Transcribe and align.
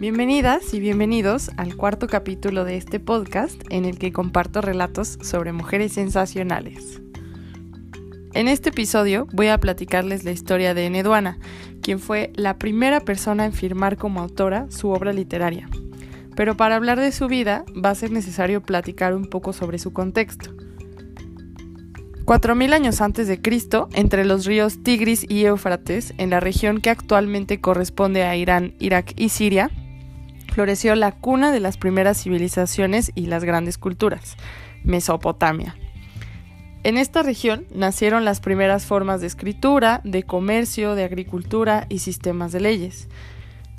Bienvenidas 0.00 0.72
y 0.72 0.80
bienvenidos 0.80 1.50
al 1.58 1.76
cuarto 1.76 2.06
capítulo 2.06 2.64
de 2.64 2.78
este 2.78 3.00
podcast 3.00 3.60
en 3.68 3.84
el 3.84 3.98
que 3.98 4.14
comparto 4.14 4.62
relatos 4.62 5.18
sobre 5.20 5.52
mujeres 5.52 5.92
sensacionales. 5.92 7.02
En 8.32 8.48
este 8.48 8.70
episodio 8.70 9.26
voy 9.34 9.48
a 9.48 9.58
platicarles 9.58 10.24
la 10.24 10.30
historia 10.30 10.72
de 10.72 10.86
Eneduana, 10.86 11.38
quien 11.82 11.98
fue 11.98 12.32
la 12.34 12.56
primera 12.56 13.00
persona 13.00 13.44
en 13.44 13.52
firmar 13.52 13.98
como 13.98 14.20
autora 14.20 14.70
su 14.70 14.88
obra 14.88 15.12
literaria. 15.12 15.68
Pero 16.34 16.56
para 16.56 16.76
hablar 16.76 16.98
de 16.98 17.12
su 17.12 17.28
vida 17.28 17.66
va 17.76 17.90
a 17.90 17.94
ser 17.94 18.10
necesario 18.10 18.62
platicar 18.62 19.14
un 19.14 19.26
poco 19.26 19.52
sobre 19.52 19.78
su 19.78 19.92
contexto. 19.92 20.50
Cuatro 22.24 22.54
mil 22.54 22.72
años 22.72 23.02
antes 23.02 23.28
de 23.28 23.42
Cristo, 23.42 23.90
entre 23.92 24.24
los 24.24 24.46
ríos 24.46 24.82
Tigris 24.82 25.26
y 25.28 25.44
Éufrates, 25.44 26.14
en 26.16 26.30
la 26.30 26.40
región 26.40 26.80
que 26.80 26.88
actualmente 26.88 27.60
corresponde 27.60 28.22
a 28.22 28.34
Irán, 28.34 28.72
Irak 28.78 29.12
y 29.16 29.28
Siria, 29.28 29.70
floreció 30.50 30.94
la 30.94 31.12
cuna 31.12 31.52
de 31.52 31.60
las 31.60 31.76
primeras 31.76 32.22
civilizaciones 32.22 33.12
y 33.14 33.26
las 33.26 33.44
grandes 33.44 33.78
culturas, 33.78 34.36
Mesopotamia. 34.84 35.76
En 36.82 36.96
esta 36.96 37.22
región 37.22 37.66
nacieron 37.74 38.24
las 38.24 38.40
primeras 38.40 38.86
formas 38.86 39.20
de 39.20 39.26
escritura, 39.26 40.00
de 40.04 40.22
comercio, 40.22 40.94
de 40.94 41.04
agricultura 41.04 41.86
y 41.90 41.98
sistemas 41.98 42.52
de 42.52 42.60
leyes. 42.60 43.08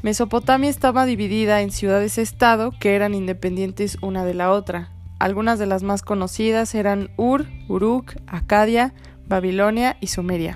Mesopotamia 0.04 0.70
estaba 0.70 1.06
dividida 1.06 1.62
en 1.62 1.72
ciudades-estado 1.72 2.72
que 2.80 2.96
eran 2.96 3.14
independientes 3.16 3.98
una 4.02 4.24
de 4.24 4.34
la 4.34 4.52
otra. 4.52 4.92
Algunas 5.20 5.60
de 5.60 5.68
las 5.68 5.84
más 5.84 6.02
conocidas 6.02 6.74
eran 6.74 7.12
Ur, 7.18 7.46
Uruk, 7.68 8.16
Acadia, 8.28 8.94
Babilonia 9.28 9.98
y 10.00 10.08
Sumeria. 10.08 10.56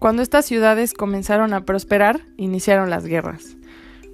Cuando 0.00 0.22
estas 0.22 0.46
ciudades 0.46 0.94
comenzaron 0.94 1.52
a 1.52 1.66
prosperar, 1.66 2.22
iniciaron 2.38 2.88
las 2.88 3.04
guerras. 3.04 3.58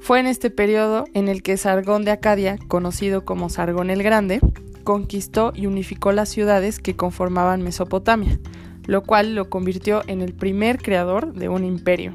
Fue 0.01 0.19
en 0.19 0.27
este 0.27 0.51
periodo 0.51 1.05
en 1.15 1.29
el 1.29 1.45
que 1.45 1.57
Sargón 1.57 2.05
de 2.05 2.11
Acadia, 2.11 2.59
conocido 2.67 3.25
como 3.25 3.49
Sargón 3.51 3.91
el 3.91 4.03
Grande, 4.03 4.41
conquistó 4.83 5.53
y 5.55 5.67
unificó 5.67 6.11
las 6.11 6.29
ciudades 6.29 6.81
que 6.81 6.97
conformaban 6.97 7.63
Mesopotamia, 7.63 8.41
lo 8.85 9.05
cual 9.05 9.37
lo 9.37 9.49
convirtió 9.49 10.03
en 10.09 10.23
el 10.23 10.35
primer 10.35 10.79
creador 10.79 11.33
de 11.35 11.49
un 11.49 11.63
imperio. 11.63 12.15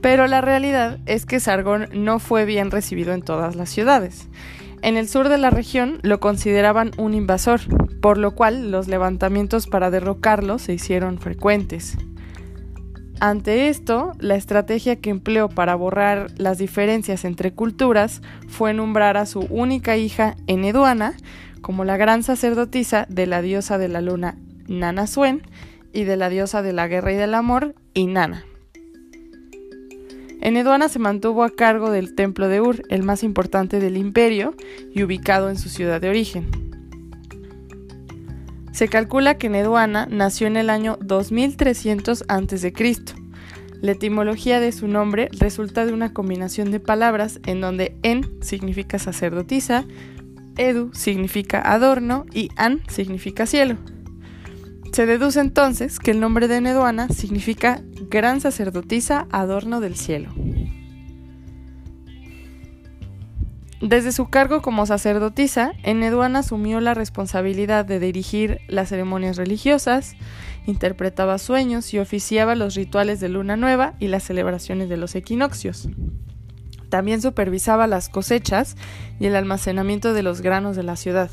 Pero 0.00 0.26
la 0.26 0.40
realidad 0.40 0.98
es 1.06 1.24
que 1.24 1.38
Sargón 1.38 1.86
no 1.92 2.18
fue 2.18 2.46
bien 2.46 2.72
recibido 2.72 3.12
en 3.12 3.22
todas 3.22 3.54
las 3.54 3.70
ciudades. 3.70 4.28
En 4.82 4.96
el 4.96 5.08
sur 5.08 5.28
de 5.28 5.38
la 5.38 5.50
región 5.50 6.00
lo 6.02 6.18
consideraban 6.18 6.90
un 6.98 7.14
invasor, 7.14 7.60
por 8.06 8.18
lo 8.18 8.36
cual 8.36 8.70
los 8.70 8.86
levantamientos 8.86 9.66
para 9.66 9.90
derrocarlo 9.90 10.60
se 10.60 10.72
hicieron 10.72 11.18
frecuentes. 11.18 11.98
Ante 13.18 13.68
esto, 13.68 14.12
la 14.20 14.36
estrategia 14.36 14.94
que 14.94 15.10
empleó 15.10 15.48
para 15.48 15.74
borrar 15.74 16.28
las 16.36 16.56
diferencias 16.58 17.24
entre 17.24 17.52
culturas 17.52 18.22
fue 18.46 18.74
nombrar 18.74 19.16
a 19.16 19.26
su 19.26 19.40
única 19.50 19.96
hija 19.96 20.36
Eneduana 20.46 21.14
como 21.62 21.84
la 21.84 21.96
gran 21.96 22.22
sacerdotisa 22.22 23.06
de 23.08 23.26
la 23.26 23.42
diosa 23.42 23.76
de 23.76 23.88
la 23.88 24.00
luna 24.00 24.38
Nana 24.68 25.08
Suen 25.08 25.42
y 25.92 26.04
de 26.04 26.16
la 26.16 26.28
diosa 26.28 26.62
de 26.62 26.72
la 26.72 26.86
guerra 26.86 27.12
y 27.12 27.16
del 27.16 27.34
amor 27.34 27.74
Inanna. 27.92 28.44
Eneduana 30.40 30.88
se 30.88 31.00
mantuvo 31.00 31.42
a 31.42 31.50
cargo 31.50 31.90
del 31.90 32.14
templo 32.14 32.46
de 32.46 32.60
Ur, 32.60 32.84
el 32.88 33.02
más 33.02 33.24
importante 33.24 33.80
del 33.80 33.96
imperio 33.96 34.54
y 34.94 35.02
ubicado 35.02 35.50
en 35.50 35.58
su 35.58 35.68
ciudad 35.68 36.00
de 36.00 36.08
origen. 36.08 36.65
Se 38.76 38.88
calcula 38.88 39.38
que 39.38 39.46
Eneduana 39.46 40.06
nació 40.10 40.46
en 40.46 40.58
el 40.58 40.68
año 40.68 40.98
2300 41.00 42.24
a.C. 42.28 42.74
La 43.80 43.92
etimología 43.92 44.60
de 44.60 44.70
su 44.70 44.86
nombre 44.86 45.30
resulta 45.32 45.86
de 45.86 45.94
una 45.94 46.12
combinación 46.12 46.70
de 46.70 46.78
palabras 46.78 47.40
en 47.46 47.62
donde 47.62 47.96
En 48.02 48.30
significa 48.42 48.98
sacerdotisa, 48.98 49.86
Edu 50.58 50.90
significa 50.92 51.62
adorno 51.62 52.26
y 52.34 52.50
An 52.56 52.82
significa 52.86 53.46
cielo. 53.46 53.78
Se 54.92 55.06
deduce 55.06 55.40
entonces 55.40 55.98
que 55.98 56.10
el 56.10 56.20
nombre 56.20 56.46
de 56.46 56.56
Eneduana 56.56 57.08
significa 57.08 57.80
gran 58.10 58.42
sacerdotisa 58.42 59.26
adorno 59.32 59.80
del 59.80 59.96
cielo. 59.96 60.34
Desde 63.82 64.10
su 64.10 64.30
cargo 64.30 64.62
como 64.62 64.86
sacerdotisa, 64.86 65.72
Eneduana 65.82 66.38
asumió 66.38 66.80
la 66.80 66.94
responsabilidad 66.94 67.84
de 67.84 68.00
dirigir 68.00 68.60
las 68.68 68.88
ceremonias 68.88 69.36
religiosas, 69.36 70.16
interpretaba 70.66 71.36
sueños 71.36 71.92
y 71.92 71.98
oficiaba 71.98 72.54
los 72.54 72.74
rituales 72.74 73.20
de 73.20 73.28
luna 73.28 73.56
nueva 73.56 73.94
y 73.98 74.08
las 74.08 74.22
celebraciones 74.22 74.88
de 74.88 74.96
los 74.96 75.14
equinoccios. 75.14 75.90
También 76.88 77.20
supervisaba 77.20 77.86
las 77.86 78.08
cosechas 78.08 78.76
y 79.20 79.26
el 79.26 79.36
almacenamiento 79.36 80.14
de 80.14 80.22
los 80.22 80.40
granos 80.40 80.74
de 80.74 80.82
la 80.82 80.96
ciudad. 80.96 81.30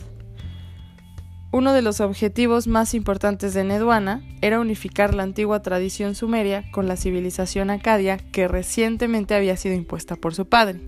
Uno 1.54 1.72
de 1.72 1.84
los 1.84 2.02
objetivos 2.02 2.68
más 2.68 2.94
importantes 2.94 3.54
de 3.54 3.64
Neduana 3.64 4.22
era 4.42 4.60
unificar 4.60 5.14
la 5.14 5.24
antigua 5.24 5.62
tradición 5.62 6.16
sumeria 6.16 6.70
con 6.72 6.88
la 6.88 6.98
civilización 6.98 7.70
acadia 7.70 8.18
que 8.18 8.50
recientemente 8.50 9.34
había 9.34 9.56
sido 9.56 9.76
impuesta 9.76 10.16
por 10.18 10.34
su 10.34 10.50
padre. 10.50 10.82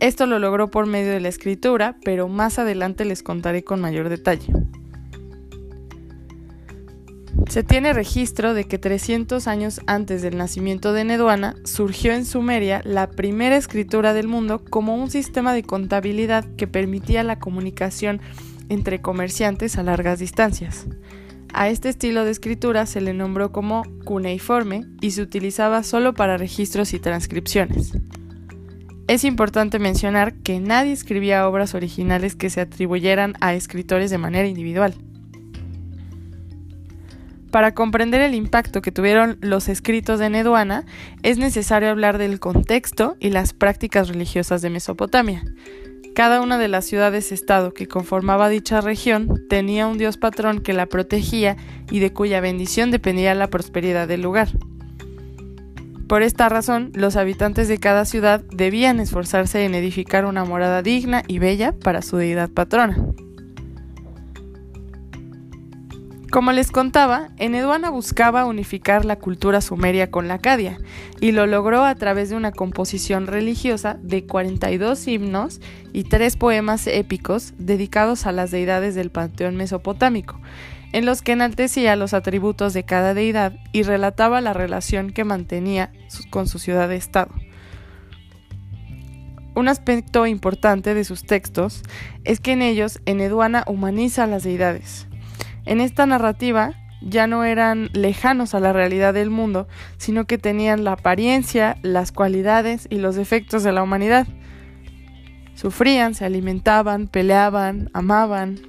Esto 0.00 0.24
lo 0.24 0.38
logró 0.38 0.70
por 0.70 0.86
medio 0.86 1.12
de 1.12 1.20
la 1.20 1.28
escritura, 1.28 1.96
pero 2.02 2.26
más 2.26 2.58
adelante 2.58 3.04
les 3.04 3.22
contaré 3.22 3.62
con 3.64 3.82
mayor 3.82 4.08
detalle. 4.08 4.50
Se 7.50 7.62
tiene 7.62 7.92
registro 7.92 8.54
de 8.54 8.64
que 8.64 8.78
300 8.78 9.46
años 9.46 9.80
antes 9.86 10.22
del 10.22 10.38
nacimiento 10.38 10.92
de 10.94 11.04
Neduana 11.04 11.54
surgió 11.64 12.12
en 12.12 12.24
Sumeria 12.24 12.80
la 12.84 13.10
primera 13.10 13.56
escritura 13.56 14.14
del 14.14 14.26
mundo 14.26 14.64
como 14.64 14.94
un 14.94 15.10
sistema 15.10 15.52
de 15.52 15.64
contabilidad 15.64 16.46
que 16.56 16.66
permitía 16.66 17.22
la 17.22 17.38
comunicación 17.38 18.20
entre 18.70 19.02
comerciantes 19.02 19.76
a 19.76 19.82
largas 19.82 20.18
distancias. 20.18 20.86
A 21.52 21.68
este 21.68 21.88
estilo 21.88 22.24
de 22.24 22.30
escritura 22.30 22.86
se 22.86 23.00
le 23.00 23.12
nombró 23.12 23.52
como 23.52 23.82
cuneiforme 24.04 24.86
y 25.00 25.10
se 25.10 25.20
utilizaba 25.20 25.82
solo 25.82 26.14
para 26.14 26.36
registros 26.38 26.94
y 26.94 27.00
transcripciones. 27.00 27.92
Es 29.10 29.24
importante 29.24 29.80
mencionar 29.80 30.34
que 30.34 30.60
nadie 30.60 30.92
escribía 30.92 31.48
obras 31.48 31.74
originales 31.74 32.36
que 32.36 32.48
se 32.48 32.60
atribuyeran 32.60 33.34
a 33.40 33.54
escritores 33.54 34.08
de 34.08 34.18
manera 34.18 34.46
individual. 34.46 34.94
Para 37.50 37.74
comprender 37.74 38.20
el 38.20 38.36
impacto 38.36 38.82
que 38.82 38.92
tuvieron 38.92 39.36
los 39.40 39.68
escritos 39.68 40.20
de 40.20 40.30
Neduana, 40.30 40.86
es 41.24 41.38
necesario 41.38 41.90
hablar 41.90 42.18
del 42.18 42.38
contexto 42.38 43.16
y 43.18 43.30
las 43.30 43.52
prácticas 43.52 44.06
religiosas 44.06 44.62
de 44.62 44.70
Mesopotamia. 44.70 45.42
Cada 46.14 46.40
una 46.40 46.56
de 46.56 46.68
las 46.68 46.84
ciudades-estado 46.84 47.74
que 47.74 47.88
conformaba 47.88 48.48
dicha 48.48 48.80
región 48.80 49.42
tenía 49.48 49.88
un 49.88 49.98
dios 49.98 50.18
patrón 50.18 50.60
que 50.60 50.72
la 50.72 50.86
protegía 50.86 51.56
y 51.90 51.98
de 51.98 52.12
cuya 52.12 52.40
bendición 52.40 52.92
dependía 52.92 53.34
la 53.34 53.50
prosperidad 53.50 54.06
del 54.06 54.22
lugar. 54.22 54.50
Por 56.10 56.24
esta 56.24 56.48
razón, 56.48 56.90
los 56.92 57.14
habitantes 57.14 57.68
de 57.68 57.78
cada 57.78 58.04
ciudad 58.04 58.40
debían 58.50 58.98
esforzarse 58.98 59.64
en 59.64 59.76
edificar 59.76 60.24
una 60.24 60.44
morada 60.44 60.82
digna 60.82 61.22
y 61.28 61.38
bella 61.38 61.70
para 61.70 62.02
su 62.02 62.16
deidad 62.16 62.50
patrona. 62.50 62.96
Como 66.32 66.50
les 66.50 66.72
contaba, 66.72 67.28
Eneduana 67.36 67.90
buscaba 67.90 68.44
unificar 68.44 69.04
la 69.04 69.20
cultura 69.20 69.60
sumeria 69.60 70.10
con 70.10 70.26
la 70.26 70.34
acadia, 70.34 70.78
y 71.20 71.30
lo 71.30 71.46
logró 71.46 71.84
a 71.84 71.94
través 71.94 72.28
de 72.30 72.34
una 72.34 72.50
composición 72.50 73.28
religiosa 73.28 73.96
de 74.02 74.26
42 74.26 75.06
himnos 75.06 75.60
y 75.92 76.02
tres 76.02 76.36
poemas 76.36 76.88
épicos 76.88 77.54
dedicados 77.56 78.26
a 78.26 78.32
las 78.32 78.50
deidades 78.50 78.96
del 78.96 79.10
panteón 79.10 79.54
mesopotámico, 79.54 80.40
en 80.92 81.06
los 81.06 81.22
que 81.22 81.32
enaltecía 81.32 81.96
los 81.96 82.14
atributos 82.14 82.72
de 82.72 82.84
cada 82.84 83.14
deidad 83.14 83.54
y 83.72 83.82
relataba 83.82 84.40
la 84.40 84.52
relación 84.52 85.10
que 85.12 85.24
mantenía 85.24 85.92
con 86.30 86.48
su 86.48 86.58
ciudad-estado. 86.58 87.32
Un 89.54 89.68
aspecto 89.68 90.26
importante 90.26 90.94
de 90.94 91.04
sus 91.04 91.24
textos 91.24 91.82
es 92.24 92.40
que 92.40 92.52
en 92.52 92.62
ellos 92.62 93.00
Eneduana 93.04 93.64
humaniza 93.66 94.24
a 94.24 94.26
las 94.26 94.42
deidades. 94.44 95.06
En 95.66 95.80
esta 95.80 96.06
narrativa 96.06 96.74
ya 97.02 97.26
no 97.26 97.44
eran 97.44 97.90
lejanos 97.92 98.54
a 98.54 98.60
la 98.60 98.72
realidad 98.72 99.14
del 99.14 99.30
mundo, 99.30 99.66
sino 99.96 100.26
que 100.26 100.38
tenían 100.38 100.84
la 100.84 100.92
apariencia, 100.92 101.78
las 101.82 102.12
cualidades 102.12 102.86
y 102.90 102.96
los 102.96 103.16
defectos 103.16 103.62
de 103.62 103.72
la 103.72 103.82
humanidad. 103.82 104.26
Sufrían, 105.54 106.14
se 106.14 106.24
alimentaban, 106.24 107.06
peleaban, 107.08 107.90
amaban, 107.92 108.60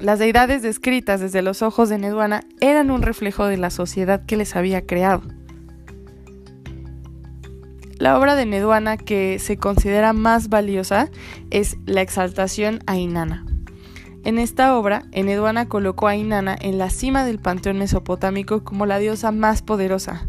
las 0.00 0.18
deidades 0.18 0.62
descritas 0.62 1.20
desde 1.20 1.42
los 1.42 1.62
ojos 1.62 1.88
de 1.88 1.98
Neduana 1.98 2.42
eran 2.60 2.90
un 2.90 3.02
reflejo 3.02 3.46
de 3.46 3.58
la 3.58 3.70
sociedad 3.70 4.24
que 4.24 4.36
les 4.36 4.56
había 4.56 4.86
creado. 4.86 5.22
La 7.98 8.18
obra 8.18 8.34
de 8.34 8.46
Neduana 8.46 8.96
que 8.96 9.38
se 9.38 9.58
considera 9.58 10.14
más 10.14 10.48
valiosa 10.48 11.10
es 11.50 11.76
La 11.84 12.00
exaltación 12.00 12.80
a 12.86 12.96
Inanna. 12.96 13.44
En 14.24 14.38
esta 14.38 14.74
obra, 14.76 15.04
Eneduana 15.12 15.68
colocó 15.68 16.08
a 16.08 16.16
Inanna 16.16 16.56
en 16.58 16.78
la 16.78 16.88
cima 16.88 17.24
del 17.24 17.38
panteón 17.38 17.78
mesopotámico 17.78 18.64
como 18.64 18.86
la 18.86 18.98
diosa 18.98 19.32
más 19.32 19.60
poderosa. 19.60 20.26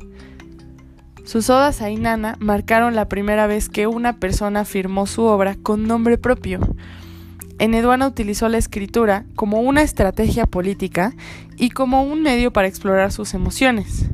Sus 1.23 1.49
odas 1.49 1.81
a 1.81 1.89
Inanna 1.89 2.35
marcaron 2.39 2.93
la 2.93 3.07
primera 3.07 3.47
vez 3.47 3.69
que 3.69 3.87
una 3.87 4.17
persona 4.17 4.65
firmó 4.65 5.07
su 5.07 5.23
obra 5.23 5.55
con 5.55 5.87
nombre 5.87 6.17
propio. 6.17 6.59
Eneduana 7.61 8.07
utilizó 8.07 8.49
la 8.49 8.57
escritura 8.57 9.23
como 9.35 9.61
una 9.61 9.83
estrategia 9.83 10.47
política 10.47 11.13
y 11.57 11.69
como 11.69 12.01
un 12.01 12.23
medio 12.23 12.51
para 12.51 12.67
explorar 12.67 13.11
sus 13.11 13.35
emociones. 13.35 14.09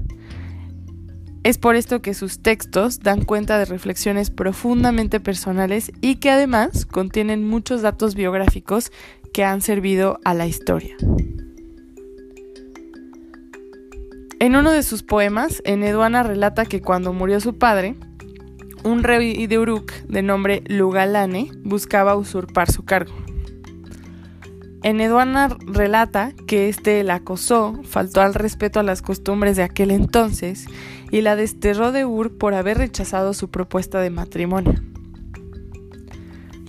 Es 1.43 1.57
por 1.57 1.77
esto 1.77 2.01
que 2.01 2.13
sus 2.13 2.41
textos 2.41 2.99
dan 2.99 3.23
cuenta 3.23 3.57
de 3.57 3.63
reflexiones 3.63 4.31
profundamente 4.31 5.21
personales 5.21 5.93
y 6.01 6.15
que 6.15 6.29
además 6.29 6.85
contienen 6.85 7.47
muchos 7.47 7.81
datos 7.81 8.15
biográficos 8.15 8.91
que 9.33 9.45
han 9.45 9.61
servido 9.61 10.19
a 10.25 10.33
la 10.33 10.45
historia. 10.45 10.97
En 14.41 14.57
uno 14.57 14.71
de 14.71 14.83
sus 14.83 15.03
poemas, 15.03 15.61
Eneduana 15.63 16.21
relata 16.21 16.65
que 16.65 16.81
cuando 16.81 17.13
murió 17.13 17.39
su 17.39 17.57
padre, 17.57 17.95
un 18.83 19.03
rey 19.03 19.47
de 19.47 19.57
Uruk 19.57 19.93
de 20.09 20.21
nombre 20.21 20.63
Lugalane 20.67 21.49
buscaba 21.63 22.17
usurpar 22.17 22.69
su 22.69 22.83
cargo. 22.83 23.13
Eneduana 24.83 25.49
relata 25.65 26.33
que 26.47 26.69
éste 26.69 27.03
la 27.03 27.15
acosó, 27.15 27.81
faltó 27.83 28.21
al 28.21 28.33
respeto 28.33 28.79
a 28.79 28.83
las 28.83 29.01
costumbres 29.01 29.57
de 29.57 29.63
aquel 29.63 29.91
entonces 29.91 30.67
y 31.11 31.21
la 31.21 31.35
desterró 31.35 31.91
de 31.91 32.05
Ur 32.05 32.37
por 32.37 32.53
haber 32.53 32.77
rechazado 32.77 33.33
su 33.33 33.49
propuesta 33.49 33.99
de 34.01 34.11
matrimonio. 34.11 34.75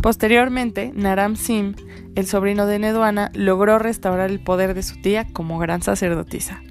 Posteriormente, 0.02 0.93
Naram 0.94 1.37
Sim, 1.37 1.75
el 2.14 2.26
sobrino 2.26 2.66
de 2.66 2.76
Eneduana, 2.76 3.31
logró 3.34 3.78
restaurar 3.78 4.31
el 4.31 4.40
poder 4.40 4.75
de 4.75 4.82
su 4.82 5.00
tía 5.00 5.26
como 5.32 5.58
gran 5.58 5.82
sacerdotisa. 5.82 6.62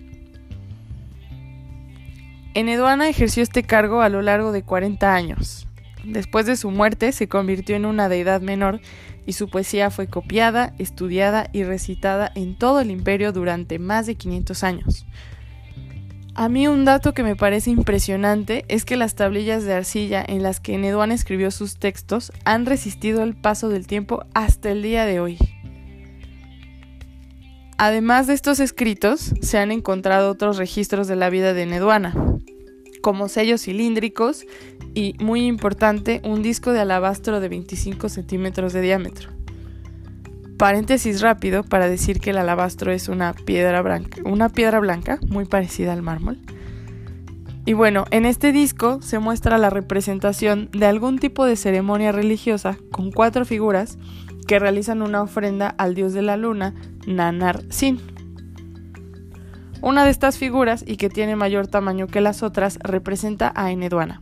Eneduana 2.53 3.07
ejerció 3.07 3.43
este 3.43 3.61
cargo 3.61 4.01
a 4.01 4.09
lo 4.09 4.23
largo 4.23 4.51
de 4.51 4.63
40 4.63 5.13
años. 5.13 5.66
Después 6.03 6.45
de 6.45 6.55
su 6.55 6.71
muerte 6.71 7.11
se 7.11 7.27
convirtió 7.27 7.75
en 7.75 7.85
una 7.85 8.09
deidad 8.09 8.41
menor 8.41 8.79
y 9.25 9.33
su 9.33 9.49
poesía 9.49 9.91
fue 9.91 10.07
copiada, 10.07 10.73
estudiada 10.77 11.49
y 11.51 11.63
recitada 11.63 12.31
en 12.35 12.57
todo 12.57 12.79
el 12.79 12.91
imperio 12.91 13.31
durante 13.33 13.79
más 13.79 14.05
de 14.05 14.15
500 14.15 14.63
años. 14.63 15.05
A 16.33 16.49
mí 16.49 16.67
un 16.67 16.85
dato 16.85 17.15
que 17.15 17.23
me 17.23 17.35
parece 17.35 17.71
impresionante 17.71 18.63
es 18.67 18.85
que 18.85 18.95
las 18.95 19.15
tablillas 19.15 19.63
de 19.63 19.73
arcilla 19.73 20.23
en 20.25 20.43
las 20.43 20.59
que 20.59 20.75
Eneduana 20.75 21.15
escribió 21.15 21.49
sus 21.49 21.79
textos 21.79 22.31
han 22.45 22.67
resistido 22.67 23.23
el 23.23 23.35
paso 23.35 23.69
del 23.69 23.87
tiempo 23.87 24.23
hasta 24.35 24.69
el 24.69 24.83
día 24.83 25.05
de 25.05 25.19
hoy. 25.19 25.39
Además 27.79 28.27
de 28.27 28.35
estos 28.35 28.59
escritos, 28.59 29.33
se 29.41 29.57
han 29.57 29.71
encontrado 29.71 30.31
otros 30.31 30.57
registros 30.57 31.07
de 31.07 31.15
la 31.15 31.31
vida 31.31 31.53
de 31.53 31.65
Neduana, 31.65 32.13
como 33.01 33.29
sellos 33.29 33.63
cilíndricos 33.63 34.45
y, 34.97 35.13
muy 35.19 35.45
importante, 35.45 36.21
un 36.23 36.41
disco 36.41 36.73
de 36.73 36.79
alabastro 36.79 37.39
de 37.39 37.49
25 37.49 38.09
centímetros 38.09 38.73
de 38.73 38.81
diámetro. 38.81 39.29
Paréntesis 40.57 41.21
rápido 41.21 41.61
para 41.61 41.87
decir 41.87 42.19
que 42.19 42.31
el 42.31 42.39
alabastro 42.39 42.91
es 42.91 43.07
una 43.07 43.33
piedra 43.33 43.83
blanca, 43.83 44.17
una 44.25 44.49
piedra 44.49 44.79
blanca 44.79 45.19
muy 45.27 45.45
parecida 45.45 45.93
al 45.93 46.01
mármol. 46.01 46.39
Y 47.63 47.73
bueno, 47.73 48.05
en 48.09 48.25
este 48.25 48.51
disco 48.51 48.99
se 49.03 49.19
muestra 49.19 49.59
la 49.59 49.69
representación 49.69 50.67
de 50.71 50.87
algún 50.87 51.19
tipo 51.19 51.45
de 51.45 51.57
ceremonia 51.57 52.11
religiosa 52.11 52.75
con 52.91 53.11
cuatro 53.11 53.45
figuras 53.45 53.99
que 54.47 54.57
realizan 54.57 55.03
una 55.03 55.21
ofrenda 55.21 55.75
al 55.77 55.93
dios 55.93 56.13
de 56.13 56.23
la 56.23 56.37
luna, 56.37 56.73
Nanar 57.05 57.61
Sin. 57.69 58.01
Una 59.83 60.05
de 60.05 60.09
estas 60.09 60.39
figuras, 60.39 60.83
y 60.87 60.97
que 60.97 61.09
tiene 61.09 61.35
mayor 61.35 61.67
tamaño 61.67 62.07
que 62.07 62.19
las 62.19 62.41
otras, 62.41 62.79
representa 62.81 63.53
a 63.55 63.71
Eneduana. 63.71 64.19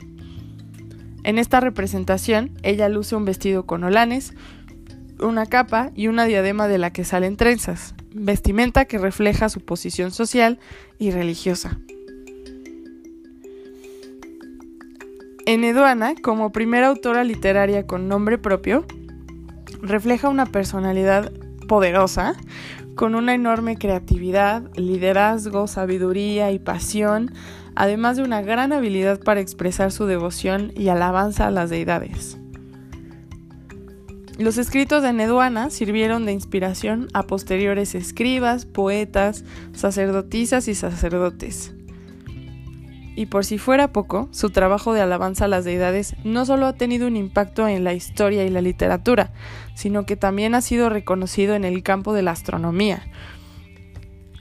En 1.26 1.40
esta 1.40 1.60
representación, 1.60 2.52
ella 2.62 2.88
luce 2.88 3.16
un 3.16 3.26
vestido 3.26 3.66
con 3.66 3.84
olanes, 3.84 4.36
una 5.20 5.48
capa 5.48 5.90
y 5.96 6.08
una 6.08 6.26
diadema 6.26 6.68
de 6.68 6.78
la 6.78 6.94
que 6.94 7.04
salen 7.04 7.36
trenzas, 7.36 7.96
vestimenta 8.14 8.86
que 8.86 9.00
refleja 9.00 9.50
su 9.50 9.60
posición 9.60 10.12
social 10.12 10.60
y 11.00 11.10
religiosa. 11.10 11.80
Eneduana, 15.48 16.14
como 16.22 16.52
primera 16.52 16.90
autora 16.90 17.24
literaria 17.24 17.88
con 17.88 18.08
nombre 18.08 18.38
propio, 18.38 18.86
refleja 19.82 20.30
una 20.30 20.46
personalidad 20.46 21.32
poderosa, 21.68 22.36
con 22.94 23.16
una 23.16 23.34
enorme 23.34 23.78
creatividad, 23.78 24.70
liderazgo, 24.76 25.66
sabiduría 25.66 26.52
y 26.52 26.60
pasión, 26.60 27.34
además 27.76 28.18
de 28.18 28.24
una 28.24 28.42
gran 28.42 28.74
habilidad 28.74 29.20
para 29.20 29.42
expresar 29.42 29.92
su 29.92 30.06
devoción 30.06 30.72
y 30.76 30.90
alabanza 30.90 31.48
a 31.48 31.52
las 31.52 31.70
deidades. 31.70 32.38
Los 34.38 34.58
escritos 34.58 35.02
de 35.02 35.14
Neduana 35.14 35.70
sirvieron 35.70 36.26
de 36.26 36.34
inspiración 36.34 37.08
a 37.14 37.24
posteriores 37.24 37.96
escribas, 37.96 38.66
poetas, 38.66 39.46
sacerdotisas 39.74 40.68
y 40.68 40.76
sacerdotes. 40.76 41.74
Y 43.16 43.28
por 43.28 43.46
si 43.46 43.58
fuera 43.58 43.94
poco, 43.94 44.28
su 44.32 44.50
trabajo 44.50 44.94
de 44.94 45.00
alabanza 45.00 45.46
a 45.46 45.48
las 45.48 45.64
deidades 45.64 46.18
no 46.26 46.46
solo 46.46 46.66
ha 46.66 46.74
tenido 46.74 47.08
un 47.08 47.16
impacto 47.16 47.66
en 47.66 47.86
la 47.86 47.94
historia 47.94 48.44
y 48.44 48.50
la 48.50 48.62
literatura, 48.62 49.32
sino 49.74 50.06
que 50.06 50.18
también 50.18 50.54
ha 50.54 50.60
sido 50.60 50.90
reconocido 50.90 51.56
en 51.56 51.64
el 51.64 51.82
campo 51.82 52.12
de 52.14 52.24
la 52.24 52.32
astronomía. 52.32 53.04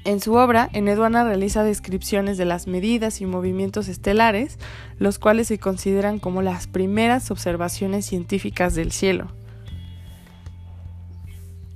En 0.04 0.20
su 0.20 0.34
obra, 0.34 0.68
Eneduana 0.74 1.24
realiza 1.24 1.64
descripciones 1.64 2.36
de 2.36 2.44
las 2.44 2.66
medidas 2.66 3.22
y 3.22 3.26
movimientos 3.26 3.88
estelares, 3.88 4.58
los 4.98 5.18
cuales 5.18 5.48
se 5.48 5.58
consideran 5.58 6.18
como 6.18 6.42
las 6.42 6.66
primeras 6.66 7.30
observaciones 7.30 8.04
científicas 8.04 8.74
del 8.74 8.92
cielo. 8.92 9.28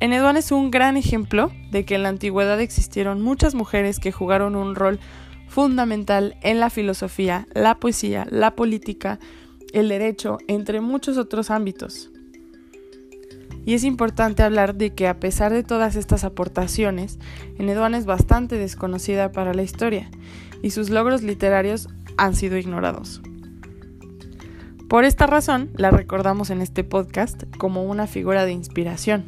Eneduana 0.00 0.40
es 0.40 0.52
un 0.52 0.70
gran 0.70 0.98
ejemplo 0.98 1.50
de 1.70 1.86
que 1.86 1.94
en 1.94 2.02
la 2.02 2.10
antigüedad 2.10 2.60
existieron 2.60 3.22
muchas 3.22 3.54
mujeres 3.54 3.98
que 3.98 4.12
jugaron 4.12 4.56
un 4.56 4.74
rol 4.74 5.00
fundamental 5.48 6.36
en 6.42 6.60
la 6.60 6.68
filosofía, 6.68 7.46
la 7.54 7.76
poesía, 7.76 8.26
la 8.30 8.54
política, 8.54 9.18
el 9.72 9.88
derecho, 9.88 10.36
entre 10.48 10.82
muchos 10.82 11.16
otros 11.16 11.50
ámbitos. 11.50 12.10
Y 13.68 13.74
es 13.74 13.84
importante 13.84 14.42
hablar 14.42 14.76
de 14.76 14.94
que 14.94 15.06
a 15.08 15.20
pesar 15.20 15.52
de 15.52 15.62
todas 15.62 15.94
estas 15.94 16.24
aportaciones, 16.24 17.18
Eneduana 17.58 17.98
es 17.98 18.06
bastante 18.06 18.56
desconocida 18.56 19.30
para 19.30 19.52
la 19.52 19.62
historia 19.62 20.10
y 20.62 20.70
sus 20.70 20.88
logros 20.88 21.22
literarios 21.22 21.90
han 22.16 22.34
sido 22.34 22.56
ignorados. 22.56 23.20
Por 24.88 25.04
esta 25.04 25.26
razón, 25.26 25.68
la 25.74 25.90
recordamos 25.90 26.48
en 26.48 26.62
este 26.62 26.82
podcast 26.82 27.42
como 27.58 27.82
una 27.82 28.06
figura 28.06 28.46
de 28.46 28.52
inspiración 28.52 29.26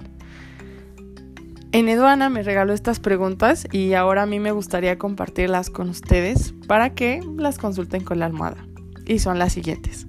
Eneduana 1.73 2.30
me 2.30 2.42
regaló 2.42 2.73
estas 2.73 2.99
preguntas 2.99 3.68
y 3.70 3.92
ahora 3.92 4.23
a 4.23 4.26
mí 4.26 4.40
me 4.40 4.52
gustaría 4.52 4.97
compartirlas 4.97 5.68
con 5.68 5.90
ustedes 5.90 6.54
para 6.66 6.94
que 6.94 7.20
las 7.37 7.59
consulten 7.59 8.04
con 8.04 8.20
la 8.20 8.25
almohada. 8.25 8.66
Y 9.04 9.18
son 9.18 9.38
las 9.38 9.52
siguientes. 9.52 10.06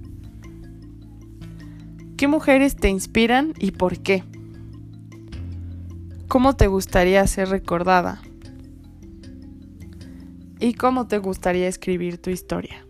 ¿Qué 2.22 2.28
mujeres 2.28 2.75
te 2.75 2.88
inspiran 2.88 3.56
y 3.58 3.72
por 3.72 3.98
qué? 3.98 4.24
¿Cómo 6.28 6.56
te 6.56 6.68
gustaría 6.68 7.25
ser 7.25 7.50
recordada? 7.50 8.22
¿Y 10.60 10.75
cómo 10.75 11.08
te 11.08 11.18
gustaría 11.18 11.68
escribir 11.68 12.20
tu 12.20 12.30
historia? 12.30 12.86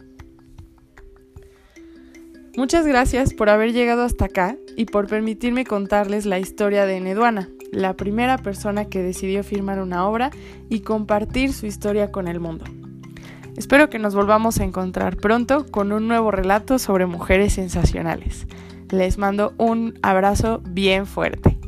Muchas 2.57 2.85
gracias 2.85 3.33
por 3.33 3.47
haber 3.47 3.71
llegado 3.71 4.03
hasta 4.03 4.25
acá 4.25 4.57
y 4.75 4.83
por 4.83 5.07
permitirme 5.07 5.63
contarles 5.63 6.25
la 6.25 6.37
historia 6.37 6.85
de 6.85 6.97
Eneduana, 6.97 7.47
la 7.71 7.93
primera 7.93 8.37
persona 8.37 8.83
que 8.83 9.01
decidió 9.01 9.45
firmar 9.45 9.81
una 9.81 10.09
obra 10.09 10.31
y 10.67 10.81
compartir 10.81 11.53
su 11.53 11.67
historia 11.67 12.11
con 12.11 12.27
el 12.27 12.41
mundo. 12.41 12.65
Espero 13.55 13.89
que 13.89 13.97
nos 13.97 14.13
volvamos 14.13 14.59
a 14.59 14.65
encontrar 14.65 15.15
pronto 15.15 15.67
con 15.71 15.93
un 15.93 16.09
nuevo 16.09 16.31
relato 16.31 16.79
sobre 16.79 17.05
mujeres 17.05 17.53
sensacionales. 17.53 18.45
Les 18.91 19.17
mando 19.17 19.53
un 19.57 19.97
abrazo 20.01 20.61
bien 20.65 21.05
fuerte. 21.05 21.60